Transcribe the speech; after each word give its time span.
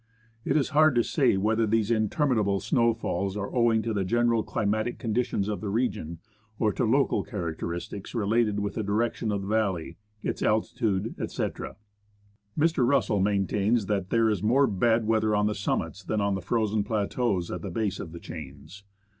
It 0.43 0.57
is 0.57 0.69
hard 0.69 0.95
to 0.95 1.03
say 1.03 1.37
whether 1.37 1.67
these 1.67 1.91
interminable 1.91 2.59
snow 2.59 2.91
falls 2.95 3.37
are 3.37 3.55
owing 3.55 3.83
to 3.83 3.93
the 3.93 4.03
general 4.03 4.41
climatic 4.41 4.97
conditions 4.97 5.47
of 5.47 5.61
the 5.61 5.69
region 5.69 6.17
or 6.57 6.73
to 6.73 6.85
local 6.85 7.21
characteristics 7.23 8.15
related 8.15 8.59
with 8.61 8.73
the 8.73 8.81
direction 8.81 9.31
of 9.31 9.43
the 9.43 9.47
valley, 9.47 9.97
its 10.23 10.41
altitude, 10.41 11.13
etc. 11.19 11.75
Mr. 12.57 12.83
Russell 12.83 13.19
maintains 13.19 13.85
that 13.85 14.09
there 14.09 14.27
is 14.27 14.41
more 14.41 14.65
bad 14.65 15.05
weather 15.05 15.35
on 15.35 15.45
the 15.45 15.53
summits 15.53 16.03
than 16.03 16.19
on 16.19 16.33
the 16.33 16.41
frozen 16.41 16.83
plateaux 16.83 17.39
at 17.53 17.61
the 17.61 17.69
base 17.69 17.99
of 17.99 18.11
the 18.11 18.19
chains. 18.19 18.83